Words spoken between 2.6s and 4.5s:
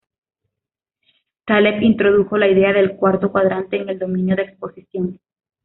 del "cuarto cuadrante" en el dominio de